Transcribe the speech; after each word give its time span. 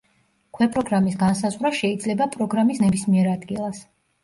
ქვეპროგრამის 0.59 1.17
განსაზღვრა 1.25 1.73
შეიძლება 1.81 2.29
პროგრამის 2.39 2.83
ნებისმიერ 2.87 3.33
ადგილას. 3.37 3.87